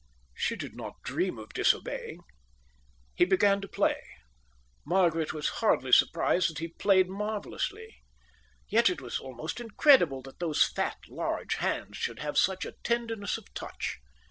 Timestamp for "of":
1.37-1.53, 13.37-13.53